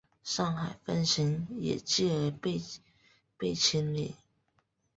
[0.23, 2.59] 上海分行也继而被
[3.37, 4.15] 被清理。